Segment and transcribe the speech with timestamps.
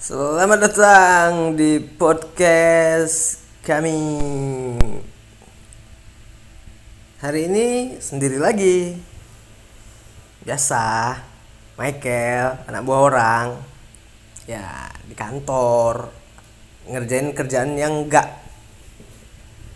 [0.00, 4.00] Selamat datang di podcast kami.
[7.20, 8.96] Hari ini sendiri lagi.
[10.40, 11.20] Biasa,
[11.76, 13.46] Michael, anak buah orang.
[14.48, 16.08] Ya, di kantor
[16.88, 18.40] ngerjain kerjaan yang enggak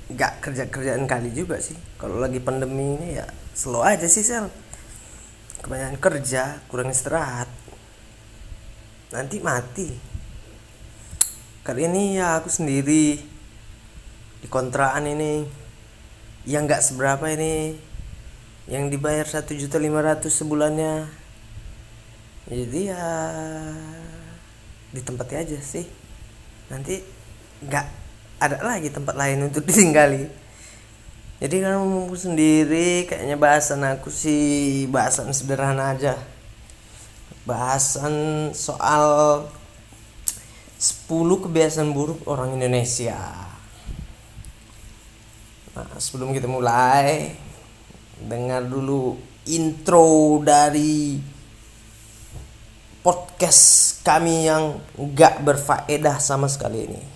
[0.08, 1.76] enggak kerja-kerjaan kali juga sih.
[2.00, 4.48] Kalau lagi pandemi ini ya slow aja sih, Sel.
[5.60, 7.52] Kebanyakan kerja, kurang istirahat.
[9.12, 10.13] Nanti mati
[11.64, 13.18] kali ini ya aku sendiri.
[14.44, 15.48] Di kontrakan ini.
[16.44, 17.80] Yang nggak seberapa ini.
[18.68, 21.08] Yang dibayar satu juta lima ratus sebulannya.
[22.44, 23.04] Jadi ya
[24.92, 25.88] di tempatnya aja sih.
[26.68, 27.00] Nanti
[27.64, 27.86] nggak
[28.44, 30.28] ada lagi tempat lain untuk ditinggali.
[31.40, 36.20] Jadi kan mau sendiri kayaknya bahasan aku sih bahasan sederhana aja.
[37.48, 39.44] Bahasan soal
[40.84, 41.08] 10
[41.48, 43.16] kebiasaan buruk orang Indonesia.
[45.72, 47.32] Nah, sebelum kita mulai,
[48.20, 49.16] dengar dulu
[49.48, 51.16] intro dari
[53.00, 54.76] podcast kami yang
[55.16, 57.13] gak berfaedah sama sekali ini.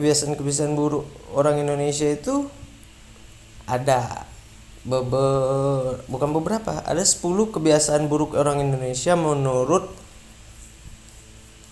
[0.00, 1.04] Kebiasaan-kebiasaan buruk
[1.36, 2.48] orang Indonesia itu
[3.68, 4.24] ada
[4.80, 7.20] beber, bukan beberapa, ada 10
[7.52, 9.92] kebiasaan buruk orang Indonesia menurut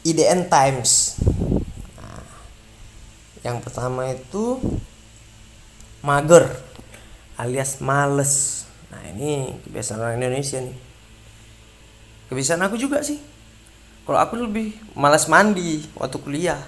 [0.04, 1.16] IDN Times.
[1.96, 2.20] Nah,
[3.48, 4.60] yang pertama itu
[6.04, 6.52] mager
[7.40, 8.68] alias males.
[8.92, 10.76] Nah, ini kebiasaan orang Indonesia nih.
[12.28, 13.16] Kebiasaan aku juga sih.
[14.04, 16.60] Kalau aku lebih malas mandi waktu kuliah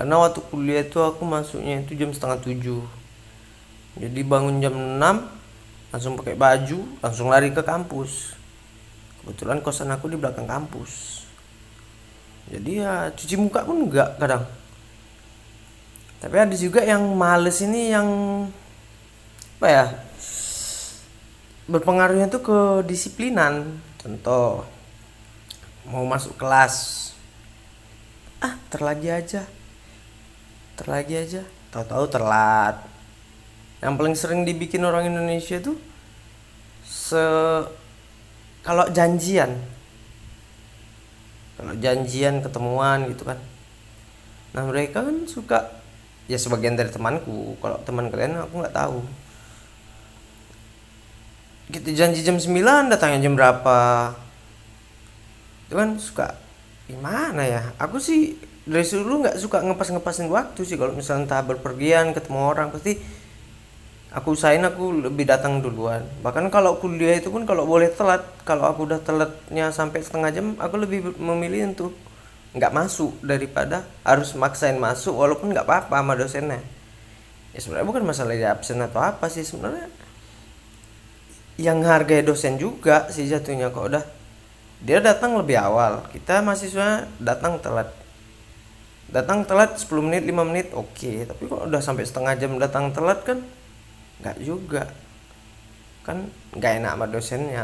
[0.00, 2.80] karena waktu kuliah itu aku masuknya itu jam setengah tujuh.
[4.00, 4.96] Jadi bangun jam 6
[5.92, 8.32] langsung pakai baju langsung lari ke kampus.
[9.20, 11.20] Kebetulan kosan aku di belakang kampus.
[12.48, 14.48] Jadi ya cuci muka pun enggak kadang.
[16.16, 18.08] Tapi ada juga yang males ini yang
[19.60, 19.84] apa ya
[21.68, 23.76] berpengaruhnya tuh ke disiplinan.
[24.00, 24.64] Contoh
[25.84, 26.96] mau masuk kelas
[28.40, 29.44] ah terlagi aja
[30.80, 31.42] terlagi aja.
[31.70, 32.80] Tahu-tahu telat
[33.80, 35.76] yang paling sering dibikin orang Indonesia tuh
[36.84, 37.20] se
[38.60, 39.56] kalau janjian.
[41.60, 43.36] Kalau janjian ketemuan gitu kan.
[44.56, 45.80] Nah mereka kan suka
[46.28, 47.56] ya sebagian dari temanku.
[47.60, 49.00] Kalau teman kalian aku nggak tahu.
[51.70, 53.78] Kita janji jam 9 datangnya jam berapa.
[55.68, 56.26] Itu kan suka
[56.90, 57.62] gimana ya?
[57.78, 58.34] Aku sih
[58.68, 60.76] dari dulu nggak suka ngepas ngepasin waktu sih.
[60.76, 63.00] Kalau misalnya entah berpergian ketemu orang pasti
[64.12, 66.04] aku usahain aku lebih datang duluan.
[66.20, 70.46] Bahkan kalau kuliah itu pun kalau boleh telat kalau aku udah telatnya sampai setengah jam
[70.60, 71.94] aku lebih memilih untuk
[72.50, 76.60] nggak masuk daripada harus maksain masuk walaupun nggak apa-apa sama dosennya.
[77.50, 79.90] Ya sebenarnya bukan masalah dia absen atau apa sih sebenarnya
[81.58, 83.70] yang hargai dosen juga sih jatuhnya.
[83.70, 84.04] Kok udah
[84.82, 86.02] dia datang lebih awal.
[86.10, 87.99] Kita mahasiswa datang telat
[89.10, 90.94] datang telat 10 menit 5 menit oke.
[90.94, 91.26] Okay.
[91.26, 93.38] tapi kok udah sampai setengah jam datang telat kan
[94.22, 94.90] nggak juga.
[96.06, 97.62] Kan nggak enak sama dosennya.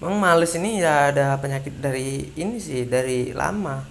[0.00, 3.84] Emang males ini ya ada penyakit dari ini sih dari lama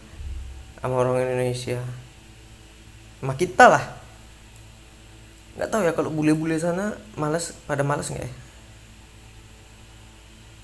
[0.81, 1.77] sama orang Indonesia.
[3.21, 3.85] Sama kita lah.
[5.55, 8.48] Nggak tahu ya kalau bule-bule sana males pada males nggak ya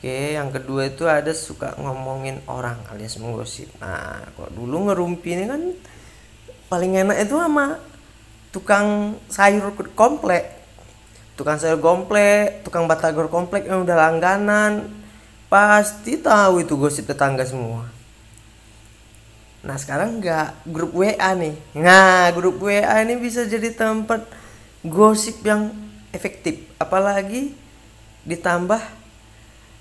[0.05, 3.65] Oke, yang kedua itu ada suka ngomongin orang alias menggosip.
[3.81, 5.61] Nah, kok dulu ngerumpi ini kan
[6.69, 7.81] paling enak itu sama
[8.53, 10.61] tukang sayur komplek.
[11.33, 14.93] Tukang sayur komplek, tukang batagor komplek yang udah langganan.
[15.49, 17.89] Pasti tahu itu gosip tetangga semua.
[19.65, 21.57] Nah, sekarang nggak grup WA nih.
[21.81, 24.21] Nah, grup WA ini bisa jadi tempat
[24.85, 25.73] gosip yang
[26.13, 26.61] efektif.
[26.77, 27.57] Apalagi
[28.21, 29.04] ditambah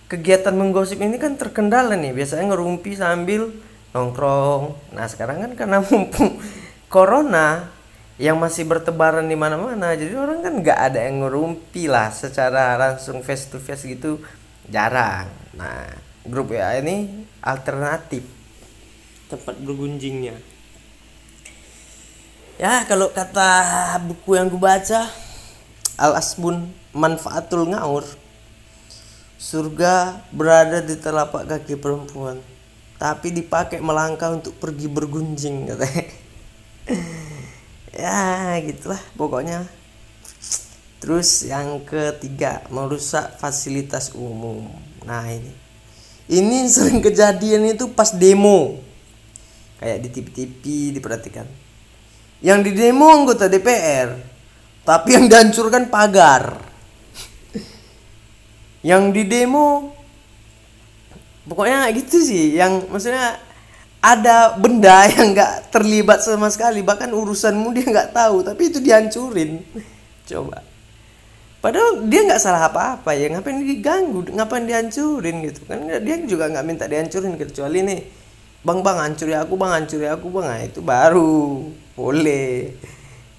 [0.09, 2.13] kegiatan menggosip ini kan terkendala nih.
[2.13, 3.51] Biasanya ngerumpi sambil
[3.95, 4.75] nongkrong.
[4.93, 6.43] Nah sekarang kan karena mumpung
[6.91, 7.71] corona
[8.15, 13.23] yang masih bertebaran di mana-mana jadi orang kan nggak ada yang ngerumpi lah secara langsung
[13.23, 14.21] face to face gitu.
[14.71, 15.31] Jarang.
[15.55, 15.89] Nah
[16.27, 18.25] grup WA ini alternatif.
[19.29, 20.37] Tempat bergunjingnya.
[22.55, 25.11] Ya kalau kata buku yang gue baca
[25.99, 28.07] al asbun manfaatul ngaur
[29.45, 32.41] surga berada di telapak kaki perempuan
[32.97, 36.05] tapi dipakai melangkah untuk pergi bergunjing katanya.
[37.95, 39.71] Ya gitulah pokoknya.
[40.99, 44.67] Terus yang ketiga merusak fasilitas umum.
[45.07, 45.55] Nah ini.
[46.27, 48.83] Ini sering kejadian itu pas demo.
[49.79, 50.63] Kayak di TV-TV
[50.99, 51.47] diperhatikan.
[52.43, 54.19] Yang di demo anggota DPR
[54.83, 56.64] tapi yang dihancurkan pagar
[58.85, 59.97] yang di demo
[61.49, 62.61] pokoknya gitu sih.
[62.61, 63.41] Yang maksudnya
[64.05, 66.85] ada benda yang nggak terlibat sama sekali.
[66.85, 69.65] Bahkan urusanmu dia nggak tahu tapi itu dihancurin.
[70.29, 70.61] Coba.
[71.65, 73.33] Padahal dia nggak salah apa-apa ya.
[73.33, 74.29] Ngapain diganggu?
[74.29, 75.65] Ngapain dihancurin gitu?
[75.65, 78.01] Kan dia juga nggak minta dihancurin kecuali nih
[78.65, 80.47] bang bang hancuri aku bang hancuri aku bang.
[80.49, 81.65] Nah, itu baru.
[81.97, 82.77] Boleh.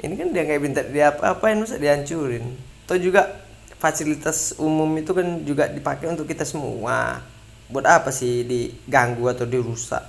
[0.02, 2.46] Ini kan dia nggak minta dia apa-apain masa dihancurin?
[2.86, 3.45] Atau juga
[3.80, 7.22] fasilitas umum itu kan juga dipakai untuk kita semua.
[7.70, 10.04] Buat apa sih diganggu atau dirusak?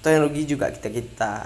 [0.00, 1.36] Atau juga kita kita.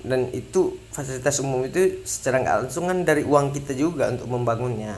[0.00, 4.96] Dan itu fasilitas umum itu secara nggak langsung kan dari uang kita juga untuk membangunnya.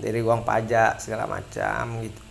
[0.00, 2.22] Dari uang pajak segala macam gitu.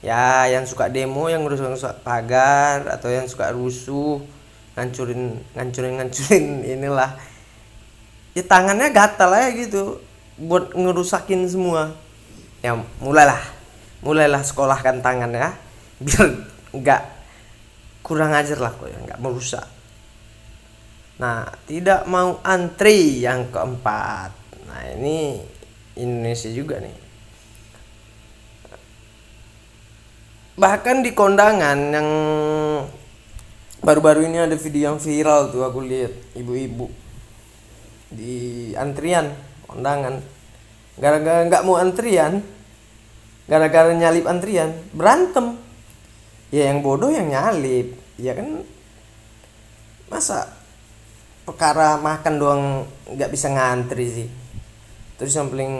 [0.00, 4.16] Ya yang suka demo yang rusuh-rusuh pagar atau yang suka rusuh
[4.72, 6.46] ngancurin ngancurin ngancurin
[6.80, 7.20] inilah.
[8.32, 10.00] Ya tangannya gatal aja gitu
[10.40, 11.92] buat ngerusakin semua.
[12.64, 12.72] Ya
[13.04, 13.40] mulailah.
[14.00, 15.52] Mulailah sekolahkan tangan ya.
[16.00, 16.28] Biar
[16.72, 17.02] nggak
[18.00, 19.68] kurang ajar lah kok ya nggak merusak.
[21.20, 24.32] Nah tidak mau antri yang keempat.
[24.64, 25.44] Nah ini
[26.00, 26.96] Indonesia juga nih.
[30.56, 32.08] Bahkan di kondangan yang
[33.80, 36.88] baru-baru ini ada video yang viral tuh aku lihat ibu-ibu.
[38.12, 40.20] Di antrian kondangan.
[41.00, 42.44] Gara-gara nggak mau antrian
[43.50, 45.58] gara-gara nyalip antrian berantem.
[46.50, 48.66] Ya yang bodoh yang nyalip ya kan?
[50.10, 50.50] Masa
[51.46, 52.64] perkara makan doang
[53.14, 54.28] nggak bisa ngantri sih?
[55.18, 55.72] Terus yang paling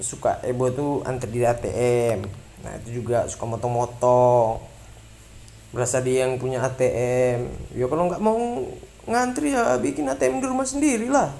[0.00, 4.58] suka ebo tuh antri di ATM nah itu juga suka motong-motong
[5.70, 7.46] berasa dia yang punya ATM
[7.78, 8.34] ya kalau nggak mau
[9.06, 11.30] ngantri ya bikin ATM di rumah sendiri lah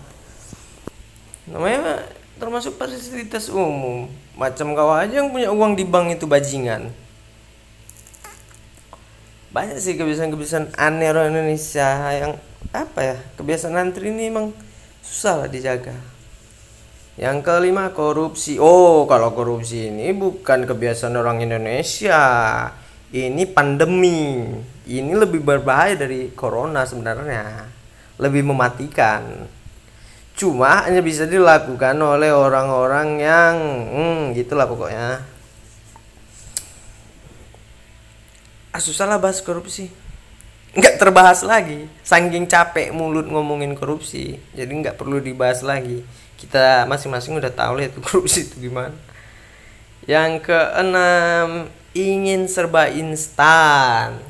[1.47, 2.05] namanya
[2.37, 6.93] termasuk fasilitas umum macam kau aja yang punya uang di bank itu bajingan
[9.55, 12.37] banyak sih kebiasaan-kebiasaan aneh orang Indonesia yang
[12.77, 14.53] apa ya kebiasaan antri ini emang
[15.01, 15.97] susah lah dijaga
[17.17, 18.61] yang kelima korupsi.
[18.61, 22.21] Oh, kalau korupsi ini bukan kebiasaan orang Indonesia.
[23.09, 24.45] Ini pandemi.
[24.85, 27.73] Ini lebih berbahaya dari corona sebenarnya.
[28.21, 29.49] Lebih mematikan.
[30.37, 33.55] Cuma hanya bisa dilakukan oleh orang-orang yang
[33.89, 35.25] hmm, gitulah pokoknya.
[38.71, 39.89] Ah, susah lah bahas korupsi.
[40.77, 41.89] Nggak terbahas lagi.
[42.05, 44.37] Saking capek mulut ngomongin korupsi.
[44.53, 46.05] Jadi nggak perlu dibahas lagi
[46.37, 48.95] kita masing-masing udah tahu lah korupsi itu gimana
[50.05, 54.21] yang keenam ingin serba instan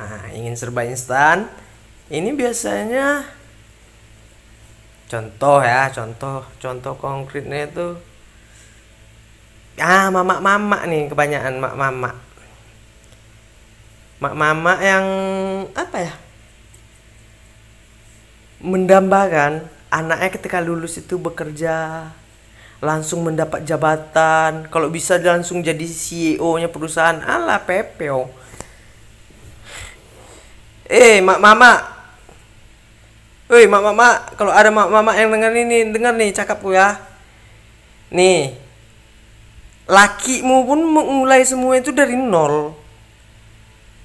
[0.00, 1.50] nah ingin serba instan
[2.08, 3.28] ini biasanya
[5.10, 7.98] contoh ya contoh contoh konkretnya itu
[9.82, 12.10] ah mama mama nih kebanyakan mak mama
[14.22, 15.06] mak mama yang
[15.74, 16.12] apa ya
[18.62, 22.06] mendambakan anaknya ketika lulus itu bekerja
[22.80, 28.32] langsung mendapat jabatan kalau bisa langsung jadi CEO nya perusahaan ala pepeo.
[30.88, 31.89] Eh mak mama
[33.50, 37.02] Woi mak mama kalau ada mak mama yang dengar ini dengar nih cakapku ya.
[38.14, 38.54] Nih
[39.90, 42.78] lakimu pun memulai semua itu dari nol.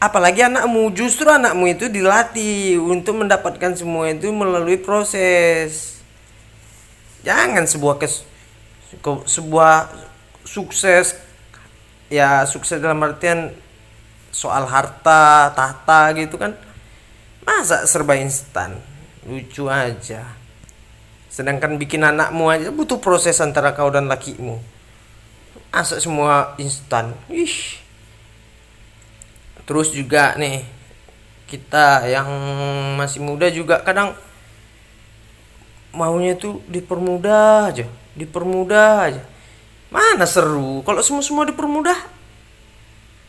[0.01, 6.01] Apalagi anakmu justru anakmu itu dilatih untuk mendapatkan semua itu melalui proses.
[7.21, 8.25] Jangan sebuah kes
[8.97, 9.93] ke, sebuah
[10.41, 11.21] sukses
[12.09, 13.53] ya sukses dalam artian
[14.33, 16.57] soal harta tahta gitu kan.
[17.45, 18.94] Masa serba instan
[19.25, 20.23] lucu aja.
[21.27, 24.61] Sedangkan bikin anakmu aja butuh proses antara kau dan lakimu.
[25.73, 27.11] Masa semua instan.
[27.27, 27.83] Ih
[29.65, 30.61] terus juga nih
[31.49, 32.29] kita yang
[33.01, 34.13] masih muda juga kadang
[35.89, 39.23] maunya tuh dipermudah aja dipermudah aja.
[39.89, 41.97] Mana seru kalau semua semua dipermudah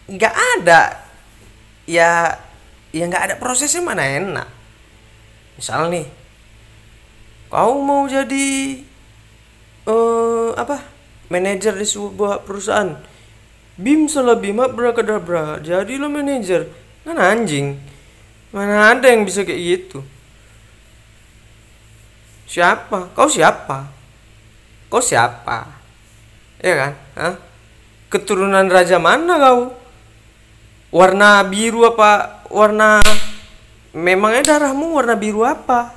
[0.07, 1.03] nggak ada.
[1.89, 2.37] Ya
[2.93, 4.56] ya nggak ada prosesnya mana enak
[5.57, 6.07] misal nih
[7.49, 8.79] kau mau jadi
[9.89, 10.83] uh, apa
[11.33, 12.95] manajer di sebuah perusahaan.
[13.77, 16.69] Bim salah bim abrakadabra jadi lo manajer.
[17.05, 17.77] Kan anjing?
[18.51, 20.01] Mana ada yang bisa kayak gitu?
[22.49, 23.13] Siapa?
[23.13, 23.91] Kau siapa?
[24.89, 25.77] Kau siapa?
[26.63, 26.93] Ya kan?
[27.19, 27.35] Hah?
[28.17, 29.75] keturunan raja mana kau?
[30.95, 33.03] Warna biru apa warna
[33.97, 35.97] memangnya darahmu warna biru apa?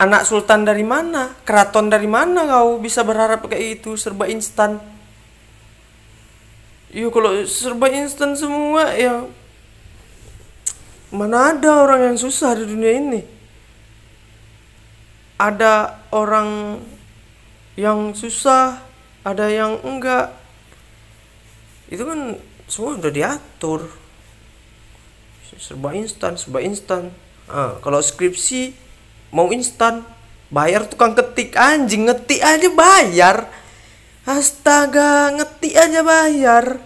[0.00, 1.36] Anak sultan dari mana?
[1.44, 4.80] Keraton dari mana kau bisa berharap kayak itu serba instan?
[6.88, 9.28] Iya kalau serba instan semua ya
[11.12, 13.20] mana ada orang yang susah di dunia ini?
[15.36, 16.80] Ada orang
[17.76, 18.80] yang susah
[19.28, 20.32] ada yang enggak.
[21.92, 24.07] Itu kan semua udah diatur
[25.58, 27.10] serba instan serba instan.
[27.50, 28.72] Ah, kalau skripsi
[29.34, 30.06] mau instan
[30.48, 31.58] bayar tukang ketik.
[31.58, 33.36] Anjing ngetik aja bayar.
[34.24, 36.78] Astaga ngetik aja bayar.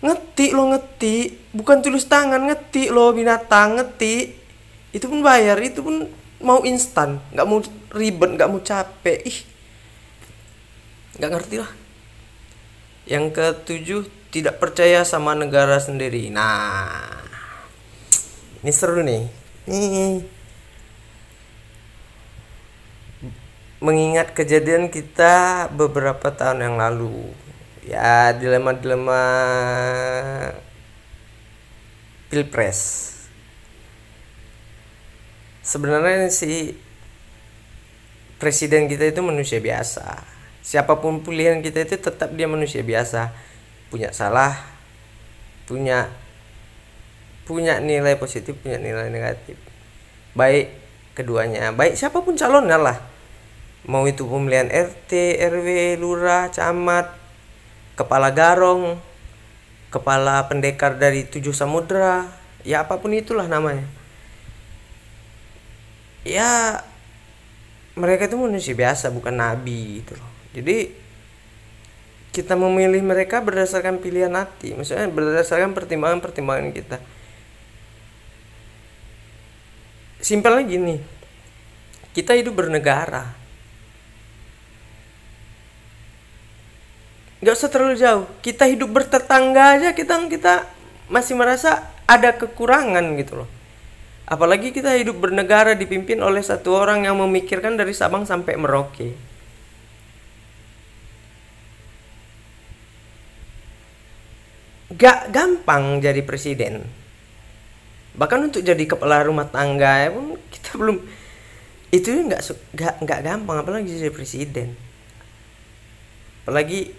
[0.00, 1.50] Ngetik lo ngetik.
[1.52, 4.38] Bukan tulis tangan ngetik lo binatang ngetik.
[4.94, 6.06] Itu pun bayar itu pun
[6.40, 7.18] mau instan.
[7.34, 7.58] Nggak mau
[7.92, 9.18] ribet nggak mau capek.
[9.26, 9.38] Ih
[11.16, 11.72] nggak ngerti lah.
[13.06, 16.28] Yang ketujuh tidak percaya sama negara sendiri.
[16.28, 17.35] Nah
[18.66, 19.30] ini seru nih.
[19.70, 20.26] Nih.
[23.78, 27.30] Mengingat kejadian kita beberapa tahun yang lalu.
[27.86, 29.22] Ya dilema-dilema
[32.26, 33.14] pilpres.
[35.62, 36.74] Sebenarnya si
[38.42, 40.26] presiden kita itu manusia biasa.
[40.66, 43.30] Siapa pun pilihan kita itu tetap dia manusia biasa.
[43.94, 44.74] Punya salah
[45.66, 46.10] punya
[47.46, 49.54] punya nilai positif punya nilai negatif
[50.34, 50.74] baik
[51.14, 52.98] keduanya baik siapa pun calonnya lah
[53.86, 57.14] mau itu pemilihan RT, RW, lurah, camat,
[57.94, 58.98] kepala garong,
[59.94, 62.26] kepala pendekar dari tujuh samudra,
[62.66, 63.86] ya apa pun itulah namanya.
[66.26, 66.82] Ya
[67.94, 70.30] mereka itu manusia biasa bukan nabi gitu loh.
[70.50, 70.90] Jadi
[72.34, 76.98] kita memilih mereka berdasarkan pilihan hati, maksudnya berdasarkan pertimbangan-pertimbangan kita.
[80.26, 80.98] Simpelnya gini,
[82.10, 83.30] kita hidup bernegara,
[87.38, 88.26] nggak usah terlalu jauh.
[88.42, 90.66] Kita hidup bertetangga aja kita kita
[91.06, 93.48] masih merasa ada kekurangan gitu loh.
[94.26, 99.14] Apalagi kita hidup bernegara dipimpin oleh satu orang yang memikirkan dari Sabang sampai Merauke.
[104.90, 107.05] Gak gampang jadi presiden
[108.16, 110.96] bahkan untuk jadi kepala rumah tangga ya pun kita belum
[111.92, 112.42] itu nggak
[112.74, 114.74] nggak nggak gampang apalagi jadi presiden.
[116.42, 116.94] Apalagi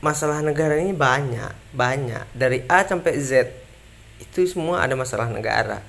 [0.00, 2.24] masalah negara ini banyak banyak.
[2.32, 3.52] Dari A sampai Z
[4.18, 5.84] itu semua ada masalah negara.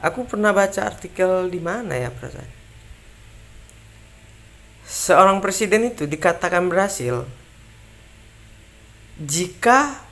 [0.00, 2.52] Aku pernah baca artikel di mana ya perasaan?
[4.86, 7.26] Seorang presiden itu dikatakan berhasil
[9.18, 10.05] jika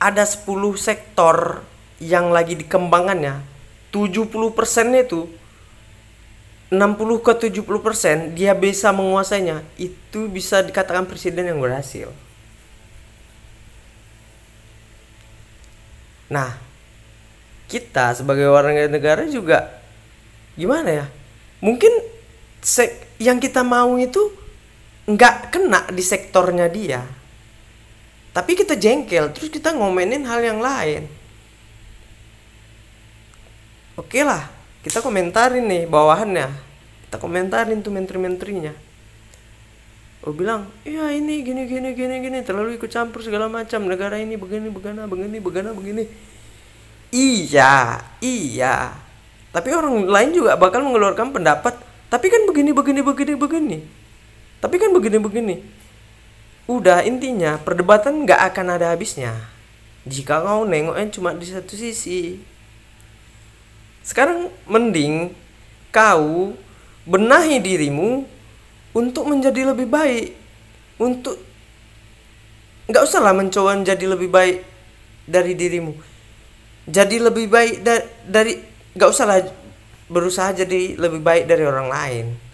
[0.00, 0.48] ada 10
[0.80, 1.60] sektor
[2.00, 3.44] yang lagi dikembangannya
[3.92, 5.28] 70 persennya itu
[6.70, 9.66] 60 ke 70 persen dia bisa menguasainya.
[9.74, 12.14] Itu bisa dikatakan presiden yang berhasil.
[16.30, 16.54] Nah
[17.66, 19.82] kita sebagai warga negara juga
[20.54, 21.06] gimana ya?
[21.58, 21.90] Mungkin
[22.62, 24.30] sek yang kita mau itu
[25.10, 27.02] nggak kena di sektornya dia
[28.30, 31.06] tapi kita jengkel terus kita ngomenin hal yang lain
[33.98, 34.46] oke lah
[34.86, 36.48] kita komentarin nih bawahannya
[37.08, 38.90] kita komentarin tuh menteri-menterinya
[40.20, 44.36] Oh bilang, iya ini gini gini gini gini terlalu ikut campur segala macam negara ini
[44.36, 46.04] begini begana begini begana begini.
[47.08, 48.92] Iya, iya.
[49.48, 51.72] Tapi orang lain juga bakal mengeluarkan pendapat.
[52.12, 53.78] Tapi kan begini begini begini begini.
[54.60, 55.54] Tapi kan begini begini.
[56.70, 59.34] Udah intinya perdebatan nggak akan ada habisnya.
[60.06, 62.38] Jika kau nengoknya cuma di satu sisi.
[64.06, 65.34] Sekarang mending
[65.90, 66.54] kau
[67.10, 68.22] benahi dirimu
[68.94, 70.38] untuk menjadi lebih baik.
[71.02, 71.42] Untuk
[72.86, 74.62] nggak usah lah mencoba menjadi lebih baik
[75.26, 75.98] dari dirimu.
[76.86, 77.98] Jadi lebih baik da
[78.30, 78.62] dari
[78.94, 79.42] nggak usah lah
[80.06, 82.49] berusaha jadi lebih baik dari orang lain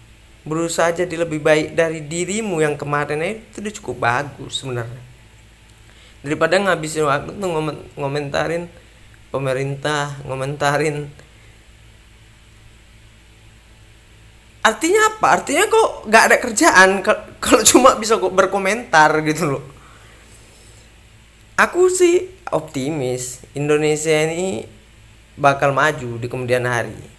[0.47, 5.03] berusaha jadi lebih baik dari dirimu yang kemarin itu udah cukup bagus sebenarnya.
[6.23, 7.49] Daripada ngabisin waktu tuh
[7.99, 8.71] ngomentarin
[9.29, 11.11] pemerintah ngomentarin
[14.63, 15.27] artinya apa?
[15.39, 16.89] Artinya kok nggak ada kerjaan?
[17.43, 19.63] Kalau cuma bisa kok berkomentar gitu loh.
[21.59, 24.63] Aku sih optimis Indonesia ini
[25.35, 27.16] bakal maju di kemudian hari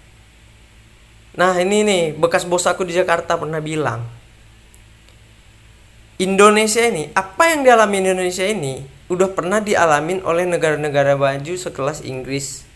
[1.38, 4.02] nah ini nih bekas bos aku di Jakarta pernah bilang
[6.18, 12.66] Indonesia ini apa yang dialami Indonesia ini udah pernah dialamin oleh negara-negara maju sekelas Inggris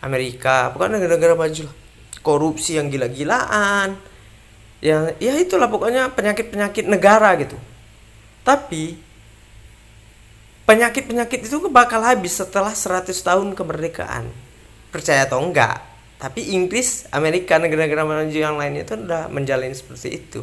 [0.00, 1.76] Amerika bukan negara-negara maju lah
[2.24, 4.00] korupsi yang gila-gilaan
[4.80, 7.60] ya ya itulah pokoknya penyakit-penyakit negara gitu.
[8.40, 8.96] Tapi
[10.64, 14.28] penyakit-penyakit itu bakal habis setelah 100 tahun kemerdekaan.
[14.88, 15.93] Percaya atau enggak
[16.24, 20.40] tapi Inggris Amerika negara-negara maju yang lainnya itu udah menjalin seperti itu.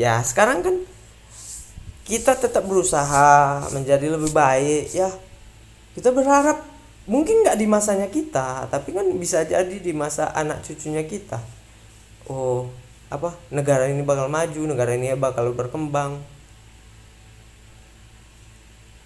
[0.00, 0.80] Ya sekarang kan
[2.08, 5.12] kita tetap berusaha menjadi lebih baik ya.
[5.92, 6.64] Kita berharap
[7.04, 11.36] mungkin nggak di masanya kita tapi kan bisa jadi di masa anak cucunya kita.
[12.32, 12.72] Oh
[13.12, 16.16] apa negara ini bakal maju negara ini bakal berkembang.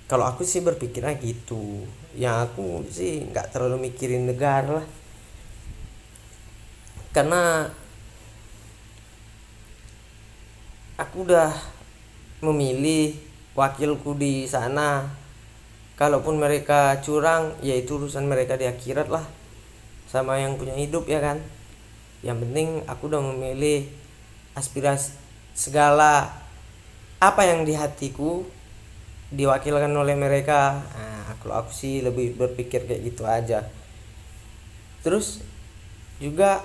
[0.07, 1.83] Kalau aku sih berpikirnya gitu.
[2.15, 5.00] Yang aku sih nggak terlalu mikirin negara lah
[7.11, 7.67] karena
[11.01, 11.51] aku udah
[12.45, 13.17] memilih
[13.57, 15.19] wakilku di sana.
[15.97, 19.25] Kalaupun mereka curang ya itu urusan mereka di akhirat lah.
[20.09, 21.45] Sama yang punya hidup ya kan?
[22.25, 23.85] Yang penting aku udah memilih
[24.57, 25.13] aspirasi
[25.53, 26.41] segala
[27.21, 28.49] apa yang di hatiku
[29.29, 30.81] diwakilkan oleh mereka.
[30.81, 33.69] Nah, aku aku sih lebih berpikir kayak gitu aja.
[35.05, 35.45] Terus
[36.17, 36.65] juga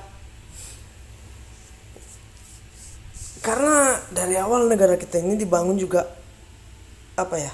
[3.45, 6.09] karena dari awal negara kita ini dibangun juga
[7.13, 7.53] apa ya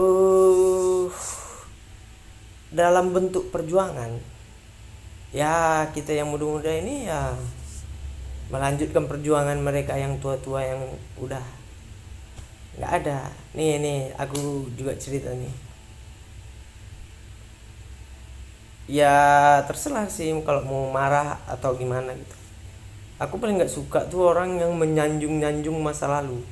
[0.00, 1.12] uh,
[2.72, 4.16] dalam bentuk perjuangan.
[5.36, 7.36] Ya kita yang muda-muda ini ya
[8.48, 10.80] melanjutkan perjuangan mereka yang tua-tua yang
[11.20, 11.44] udah
[12.80, 13.28] nggak ada.
[13.52, 15.52] Nih nih aku juga cerita nih.
[18.88, 19.12] Ya
[19.68, 22.45] terserah sih kalau mau marah atau gimana gitu
[23.16, 26.42] aku paling nggak suka tuh orang yang menyanjung-nyanjung masa lalu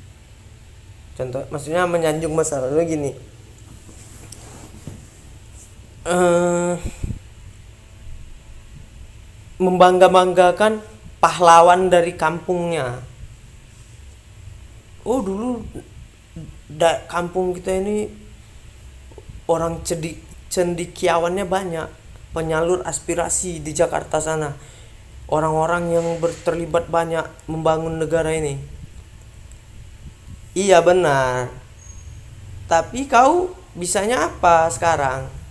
[1.14, 3.10] contoh maksudnya menyanjung masa lalu gini
[6.08, 6.76] uh,
[9.58, 10.82] membangga-banggakan
[11.22, 13.00] pahlawan dari kampungnya.
[15.04, 15.64] Oh dulu
[16.68, 18.08] da, kampung kita ini
[19.48, 21.88] orang cedik cendikiawannya banyak,
[22.32, 24.52] penyalur aspirasi di Jakarta sana.
[25.24, 26.06] Orang-orang yang
[26.44, 28.60] terlibat banyak membangun negara ini.
[30.52, 31.48] Iya benar.
[32.68, 35.44] Tapi kau bisanya apa sekarang?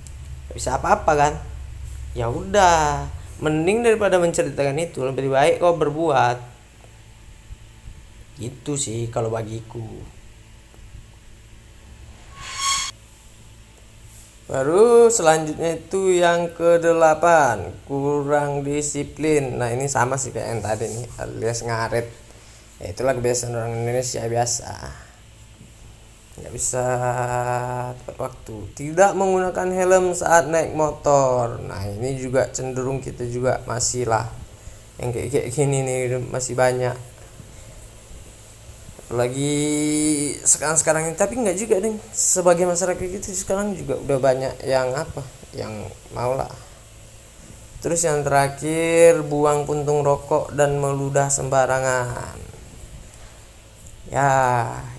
[0.54, 1.34] bisa apa-apa kan
[2.14, 3.10] ya udah
[3.42, 6.38] mending daripada menceritakan itu lebih baik kau berbuat
[8.38, 9.82] itu sih kalau bagiku
[14.54, 19.58] baru selanjutnya itu yang ke delapan kurang disiplin.
[19.58, 22.06] Nah ini sama sih kayak yang tadi nih alias ngaret.
[22.78, 24.72] Ya itulah kebiasaan orang Indonesia biasa.
[26.38, 26.86] Nggak bisa
[27.98, 28.58] tepat waktu.
[28.78, 31.58] Tidak menggunakan helm saat naik motor.
[31.58, 34.30] Nah ini juga cenderung kita juga masih lah.
[35.02, 36.94] Yang kayak kayak gini nih masih banyak
[39.14, 39.54] lagi
[40.42, 44.94] sekarang sekarang ini tapi nggak juga deh sebagai masyarakat gitu sekarang juga udah banyak yang
[44.96, 45.22] apa?
[45.54, 46.50] Yang mau lah.
[47.84, 52.40] Terus yang terakhir buang puntung rokok dan meludah sembarangan.
[54.08, 54.30] Ya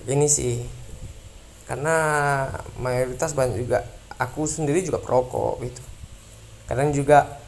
[0.05, 0.61] ini sih.
[1.65, 1.97] Karena
[2.77, 3.83] mayoritas banyak juga
[4.21, 5.81] aku sendiri juga perokok gitu.
[6.69, 7.41] Kadang juga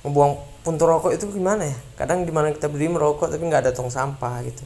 [0.00, 1.76] membuang puntung rokok itu gimana ya?
[2.00, 4.64] Kadang di mana kita beli merokok tapi nggak ada tong sampah gitu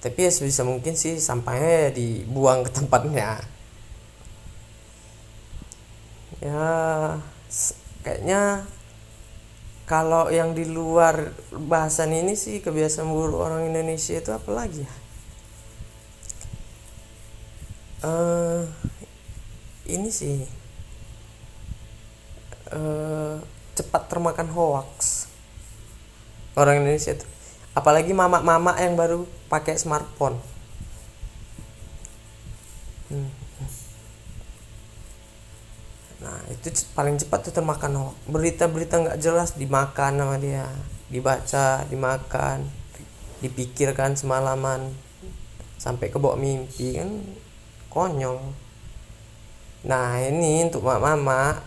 [0.00, 3.40] tapi ya sebisa mungkin sih sampahnya dibuang ke tempatnya.
[6.44, 6.68] Ya
[8.04, 8.68] kayaknya
[9.86, 14.94] kalau yang di luar bahasan ini sih kebiasaan buruk orang Indonesia itu apa lagi ya?
[18.06, 18.62] Uh,
[19.88, 20.44] ini sih
[22.74, 23.38] uh,
[23.78, 25.26] cepat termakan hoax.
[26.56, 27.26] Orang Indonesia itu.
[27.76, 30.38] Apalagi mama-mama yang baru pakai smartphone.
[33.06, 33.30] Hmm.
[36.16, 37.92] nah itu paling cepat tuh termakan.
[38.02, 40.66] Hoax berita-berita nggak jelas dimakan sama dia.
[41.06, 42.66] Dibaca dimakan
[43.38, 44.90] dipikirkan semalaman.
[45.78, 47.10] Sampai ke bawah mimpi kan?
[47.92, 48.42] Konyol.
[49.86, 51.62] Nah ini untuk mama.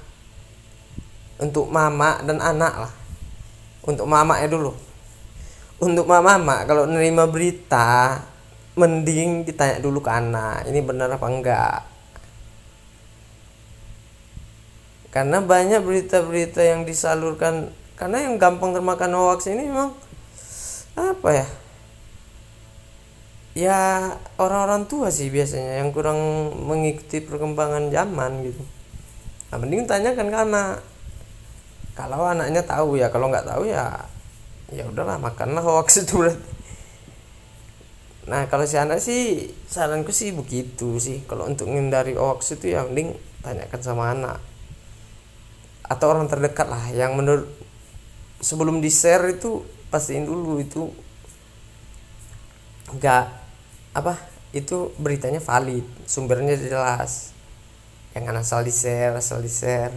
[1.39, 2.93] Untuk mama dan anak lah.
[3.87, 4.88] Untuk mama ya dulu
[5.79, 8.19] untuk mama kalau nerima berita
[8.75, 11.79] mending ditanya dulu ke anak ini benar apa enggak.
[15.09, 19.91] Karena banyak berita-berita yang disalurkan karena yang gampang termakan hoax ini memang
[20.93, 21.47] apa ya?
[23.57, 23.79] Ya
[24.37, 26.19] orang-orang tua sih biasanya yang kurang
[26.69, 28.61] mengikuti perkembangan zaman gitu.
[29.49, 30.75] Nah mending tanyakan ke anak.
[31.97, 34.07] Kalau anaknya tahu ya kalau nggak tahu ya
[34.73, 36.59] ya udahlah makanlah hoax itu berarti.
[38.29, 41.25] Nah kalau si anak sih saranku sih begitu sih.
[41.25, 44.37] Kalau untuk menghindari hoax itu ya mending tanyakan sama anak.
[45.89, 47.49] Atau orang terdekat lah yang menurut
[48.37, 50.93] sebelum di share itu pastiin dulu itu
[52.93, 53.33] enggak
[53.97, 54.21] apa
[54.53, 57.33] itu beritanya valid sumbernya jelas.
[58.13, 59.93] Jangan asal di share asal di share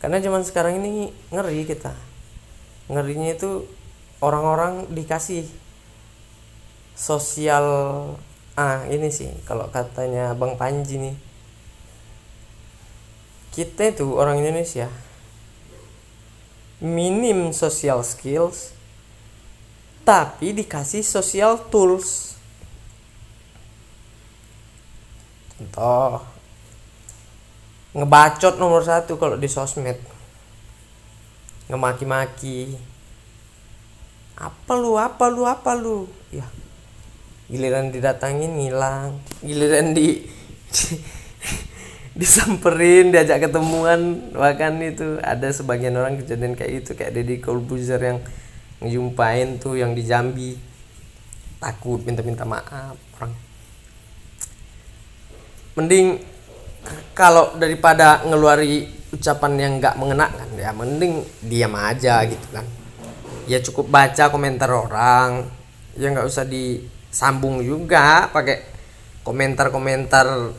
[0.00, 1.92] karena zaman sekarang ini ngeri kita.
[2.88, 3.68] Ngerinya itu
[4.22, 5.44] orang-orang dikasih
[6.94, 7.66] sosial
[8.54, 11.16] ah ini sih kalau katanya Bang Panji nih.
[13.52, 14.88] Kita itu orang Indonesia.
[16.80, 18.72] Minim social skills
[20.02, 22.34] tapi dikasih social tools.
[25.58, 26.24] Contoh
[27.92, 30.00] ngebacot nomor satu kalau di sosmed.
[31.70, 32.74] Ngemaki-maki
[34.36, 36.08] apa lu apa lu apa lu?
[36.32, 36.46] Ya
[37.52, 40.24] giliran didatangin ngilang giliran di
[42.18, 48.18] disamperin diajak ketemuan bahkan itu ada sebagian orang kejadian kayak itu kayak Deddy Corbuzier yang
[48.80, 50.56] ngejumpain tuh yang di Jambi.
[51.62, 53.32] Takut minta-minta maaf orang.
[55.78, 56.18] Mending
[57.14, 62.66] kalau daripada ngeluari ucapan yang nggak mengenakan ya mending diam aja gitu kan
[63.46, 65.46] ya cukup baca komentar orang.
[65.98, 68.64] Ya nggak usah disambung juga pakai
[69.22, 70.52] komentar-komentar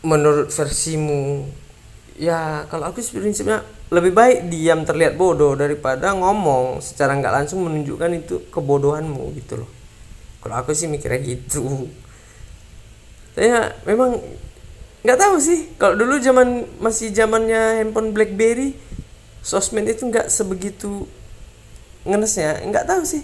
[0.00, 1.44] menurut versimu.
[2.20, 6.80] Ya kalau aku prinsipnya lebih baik diam terlihat bodoh daripada ngomong.
[6.84, 9.70] Secara nggak langsung menunjukkan itu kebodohanmu gitu loh.
[10.40, 11.88] Kalau aku sih mikirnya gitu.
[13.36, 14.20] Saya memang
[15.04, 15.72] nggak tahu sih.
[15.76, 18.76] Kalau dulu zaman masih zamannya handphone BlackBerry
[19.40, 21.08] sosmed itu nggak sebegitu
[22.04, 22.64] ngenesnya.
[22.64, 23.22] Nggak tahu sih.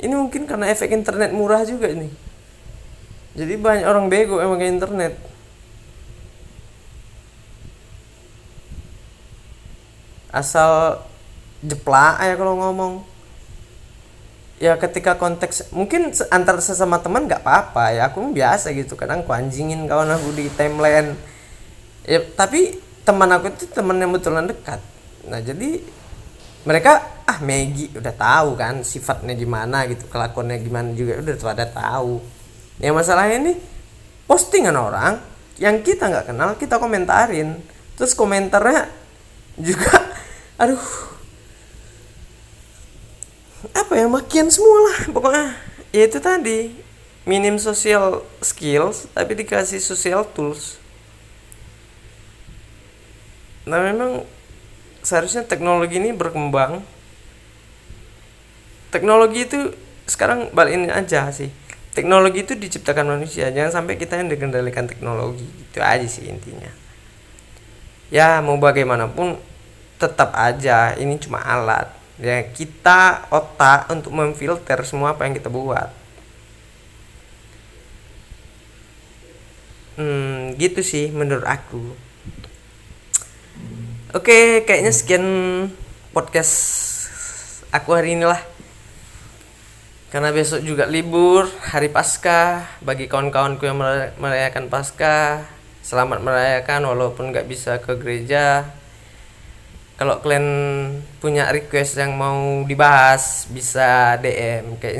[0.00, 2.30] Ini mungkin karena efek internet murah juga nih
[3.34, 5.14] jadi banyak orang bego pakai internet.
[10.30, 11.02] Asal
[11.62, 12.92] jeplak ya kalau ngomong.
[14.60, 18.10] Ya ketika konteks mungkin antar sesama teman nggak apa-apa ya.
[18.10, 18.98] Aku biasa gitu.
[18.98, 21.14] Kadang aku anjingin kawan aku di timeline.
[22.02, 24.80] Ya tapi teman aku itu teman yang betulan dekat.
[25.28, 25.80] Nah jadi
[26.64, 32.20] mereka ah Maggie udah tahu kan sifatnya gimana gitu kelakuannya gimana juga udah pada tahu.
[32.80, 33.52] Yang masalahnya ini
[34.28, 35.20] postingan orang
[35.60, 37.60] yang kita nggak kenal kita komentarin.
[37.96, 38.88] Terus komentarnya
[39.60, 39.92] juga
[40.62, 40.80] aduh
[43.76, 45.48] apa ya makian semua lah pokoknya.
[45.90, 46.72] Ya itu tadi
[47.28, 50.79] minim social skills tapi dikasih social tools
[53.70, 54.26] nah memang
[55.06, 56.82] seharusnya teknologi ini berkembang.
[58.90, 59.70] Teknologi itu
[60.10, 61.48] sekarang balik ini aja sih.
[61.94, 65.46] Teknologi itu diciptakan manusia jangan sampai kita yang dikendalikan teknologi.
[65.46, 66.70] Itu aja sih intinya.
[68.10, 69.38] Ya mau bagaimanapun
[69.98, 71.86] tetap aja ini cuma alat.
[72.18, 75.94] Ya kita otak untuk memfilter semua apa yang kita buat.
[79.94, 82.09] Hmm gitu sih menurut aku
[84.14, 85.26] oke kayaknya sekian
[86.10, 86.54] podcast
[87.70, 88.42] aku hari ini lah
[90.10, 93.78] karena besok juga libur hari pasca bagi kawan-kawanku yang
[94.18, 95.46] merayakan pasca
[95.90, 98.62] selamat merayakan walaupun nggak bisa ke gereja.
[99.98, 100.46] Kalau kalian
[101.20, 104.96] punya request yang mau dibahas bisa DM ke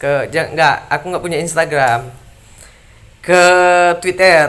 [0.00, 2.10] ke nggak aku nggak punya Instagram.
[3.20, 3.42] Ke
[4.00, 4.48] Twitter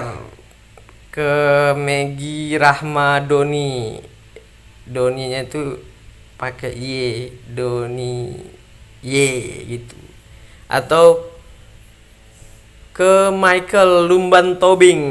[1.11, 1.31] ke
[1.75, 3.99] Megi Rahma Doni.
[4.87, 5.77] Doninya itu
[6.39, 6.91] pakai Y
[7.51, 8.33] Doni
[9.05, 9.15] Y
[9.67, 9.99] gitu.
[10.65, 11.29] Atau
[12.95, 15.03] ke Michael Lumban Tobing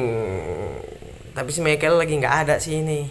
[1.30, 3.06] tapi si Michael lagi nggak ada sih ini.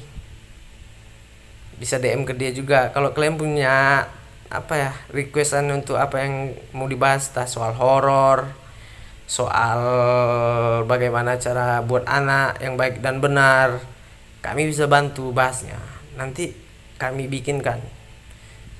[1.81, 2.91] Bisa DM ke dia juga.
[2.91, 4.05] Kalau kalian punya
[4.49, 8.49] apa ya requestan untuk apa yang mau dibahas entah soal horor
[9.29, 9.79] soal
[10.89, 13.77] bagaimana cara buat anak yang baik dan benar.
[14.41, 15.77] Kami bisa bantu bahasnya.
[16.17, 16.57] Nanti
[16.97, 17.77] kami bikinkan.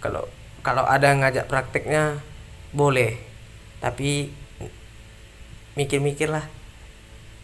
[0.02, 0.26] Kalau
[0.66, 2.18] kalau ada yang ngajak prakteknya
[2.74, 3.22] boleh.
[3.78, 4.34] Tapi
[5.78, 6.44] mikir-mikir lah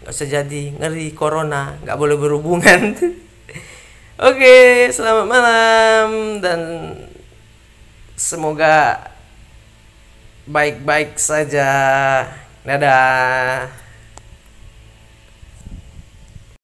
[0.04, 2.82] nggak usah jadi ngeri corona nggak boleh berhubungan.
[4.28, 6.10] Oke selamat malam
[6.42, 6.62] dan
[8.18, 9.12] semoga
[10.48, 11.70] baik-baik saja
[12.66, 13.70] dadah